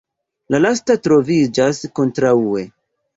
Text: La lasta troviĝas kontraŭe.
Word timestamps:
La 0.53 0.61
lasta 0.61 0.95
troviĝas 1.07 1.83
kontraŭe. 2.01 2.65